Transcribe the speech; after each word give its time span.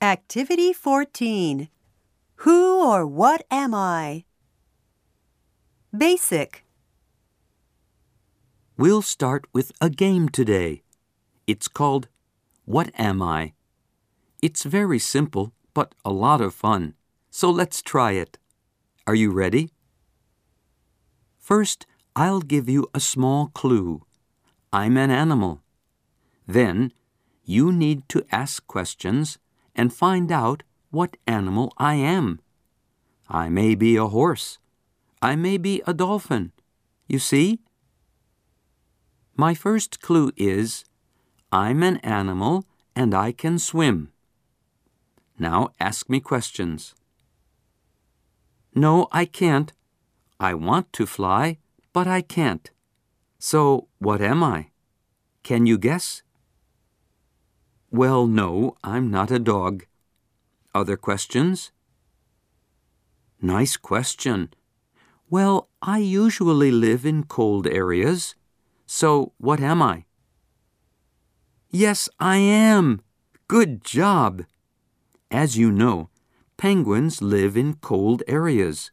Activity 0.00 0.72
14 0.72 1.68
Who 2.36 2.86
or 2.86 3.04
what 3.04 3.44
am 3.50 3.74
I? 3.74 4.26
Basic. 5.96 6.64
We'll 8.76 9.02
start 9.02 9.46
with 9.52 9.72
a 9.80 9.90
game 9.90 10.28
today. 10.28 10.82
It's 11.48 11.66
called 11.66 12.06
What 12.64 12.92
Am 12.96 13.20
I? 13.20 13.54
It's 14.40 14.62
very 14.62 15.00
simple, 15.00 15.52
but 15.74 15.96
a 16.04 16.12
lot 16.12 16.40
of 16.40 16.54
fun. 16.54 16.94
So 17.30 17.50
let's 17.50 17.82
try 17.82 18.12
it. 18.12 18.38
Are 19.04 19.16
you 19.16 19.32
ready? 19.32 19.72
First, 21.40 21.86
I'll 22.14 22.42
give 22.42 22.68
you 22.68 22.86
a 22.94 23.00
small 23.00 23.48
clue. 23.48 24.04
I'm 24.72 24.96
an 24.96 25.10
animal. 25.10 25.60
Then, 26.46 26.92
you 27.44 27.72
need 27.72 28.08
to 28.10 28.24
ask 28.30 28.64
questions 28.68 29.38
and 29.78 29.94
find 29.94 30.30
out 30.30 30.64
what 30.90 31.16
animal 31.26 31.72
I 31.78 31.94
am. 31.94 32.40
I 33.28 33.48
may 33.48 33.74
be 33.74 33.96
a 33.96 34.08
horse. 34.08 34.58
I 35.22 35.36
may 35.36 35.56
be 35.56 35.82
a 35.86 35.94
dolphin. 35.94 36.52
You 37.06 37.18
see? 37.18 37.60
My 39.36 39.54
first 39.54 40.00
clue 40.00 40.32
is 40.36 40.84
I'm 41.52 41.82
an 41.82 41.98
animal 41.98 42.66
and 42.96 43.14
I 43.14 43.32
can 43.32 43.58
swim. 43.58 44.12
Now 45.38 45.70
ask 45.78 46.10
me 46.10 46.20
questions. 46.20 46.94
No, 48.74 49.08
I 49.12 49.24
can't. 49.24 49.72
I 50.40 50.54
want 50.54 50.92
to 50.94 51.06
fly, 51.06 51.58
but 51.92 52.06
I 52.06 52.20
can't. 52.20 52.70
So, 53.38 53.88
what 53.98 54.20
am 54.20 54.42
I? 54.42 54.70
Can 55.42 55.66
you 55.66 55.78
guess? 55.78 56.22
Well, 57.90 58.26
no, 58.26 58.76
I'm 58.84 59.10
not 59.10 59.30
a 59.30 59.38
dog. 59.38 59.86
Other 60.74 60.96
questions? 60.96 61.72
Nice 63.40 63.76
question. 63.76 64.50
Well, 65.30 65.68
I 65.80 65.98
usually 65.98 66.70
live 66.70 67.06
in 67.06 67.24
cold 67.24 67.66
areas. 67.66 68.34
So, 68.86 69.32
what 69.38 69.60
am 69.60 69.80
I? 69.80 70.04
Yes, 71.70 72.08
I 72.18 72.36
am. 72.38 73.00
Good 73.46 73.84
job. 73.84 74.44
As 75.30 75.56
you 75.56 75.70
know, 75.70 76.10
penguins 76.56 77.22
live 77.22 77.56
in 77.56 77.74
cold 77.74 78.22
areas. 78.26 78.90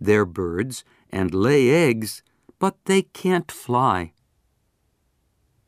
They're 0.00 0.24
birds 0.24 0.84
and 1.10 1.34
lay 1.34 1.70
eggs, 1.70 2.22
but 2.58 2.76
they 2.86 3.02
can't 3.02 3.50
fly. 3.50 4.12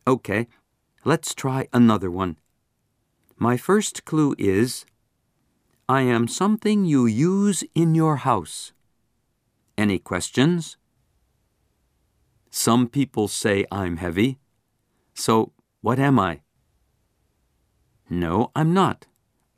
Okay, 0.07 0.49
let's 1.05 1.35
try 1.35 1.69
another 1.73 2.11
one. 2.11 2.37
My 3.37 3.57
first 3.57 4.05
clue 4.05 4.35
is 4.39 4.87
I 5.89 6.03
am 6.03 6.29
something 6.29 6.85
you 6.85 7.05
use 7.05 7.63
in 7.75 7.95
your 7.95 8.17
house. 8.17 8.73
Any 9.77 9.99
questions? 9.99 10.77
Some 12.51 12.89
people 12.89 13.29
say 13.29 13.67
I'm 13.71 13.99
heavy. 13.99 14.39
So, 15.13 15.53
what 15.81 15.99
am 15.99 16.19
I? 16.19 16.41
No, 18.09 18.51
I'm 18.55 18.73
not. 18.73 19.07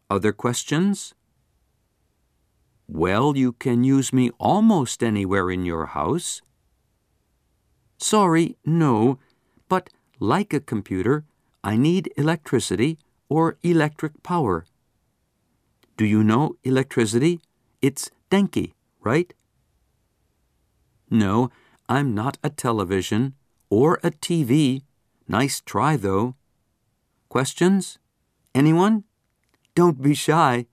Other 0.09 0.33
questions? 0.33 1.15
Well, 2.89 3.37
you 3.37 3.53
can 3.53 3.85
use 3.85 4.13
me 4.13 4.31
almost 4.39 5.03
anywhere 5.03 5.51
in 5.51 5.65
your 5.65 5.87
house. 5.87 6.41
Sorry, 7.99 8.57
no, 8.65 9.19
but 9.69 9.91
like 10.19 10.53
a 10.53 10.61
computer, 10.61 11.25
I 11.63 11.77
need 11.77 12.13
electricity 12.17 12.99
or 13.29 13.59
electric 13.63 14.23
power. 14.23 14.65
Do 15.97 16.05
you 16.05 16.23
know 16.23 16.57
electricity? 16.63 17.41
It's 17.81 18.11
denki, 18.31 18.73
right? 19.03 19.33
No, 21.11 21.51
I'm 21.89 22.15
not 22.15 22.39
a 22.43 22.51
television 22.51 23.35
or 23.71 24.01
a 24.03 24.11
TV. 24.11 24.83
Nice 25.29 25.61
try, 25.61 25.97
though. 25.97 26.35
Questions? 27.29 27.99
Anyone? 28.55 29.05
Don't 29.75 30.01
be 30.01 30.15
shy. 30.15 30.67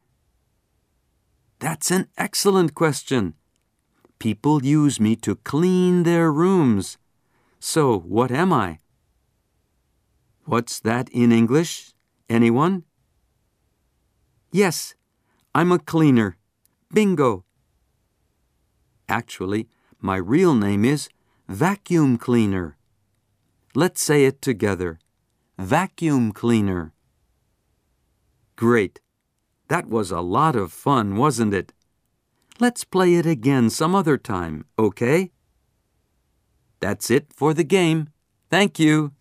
That's 1.60 1.92
an 1.92 2.08
excellent 2.18 2.76
question. 2.76 3.36
People 4.20 4.64
use 4.64 5.00
me 5.00 5.16
to 5.18 5.36
clean 5.36 6.04
their 6.04 6.32
rooms. 6.32 6.98
So, 7.60 8.00
what 8.00 8.32
am 8.32 8.52
I? 8.52 8.80
What's 10.46 10.80
that 10.82 11.10
in 11.10 11.32
English? 11.32 11.94
Anyone? 12.30 12.84
Yes, 14.52 14.94
I'm 15.56 15.72
a 15.72 15.80
cleaner. 15.80 16.38
Bingo. 16.94 17.46
Actually, 19.08 19.68
my 20.00 20.18
real 20.18 20.54
name 20.54 20.84
is 20.84 21.08
vacuum 21.48 22.18
cleaner. 22.18 22.78
Let's 23.74 24.02
say 24.02 24.26
it 24.26 24.42
together. 24.42 25.00
Vacuum 25.58 26.34
cleaner. 26.34 26.94
Great. 28.56 29.00
That 29.70 29.88
was 29.88 30.12
a 30.12 30.22
lot 30.22 30.56
of 30.56 30.74
fun, 30.74 31.16
wasn't 31.16 31.54
it? 31.54 31.72
Let's 32.60 32.84
play 32.84 33.16
it 33.16 33.26
again 33.26 33.70
some 33.70 33.96
other 33.96 34.18
time, 34.18 34.66
okay? 34.78 35.32
That's 36.80 37.10
it 37.10 37.34
for 37.34 37.54
the 37.54 37.64
game. 37.64 38.10
Thank 38.50 38.78
you. 38.78 39.14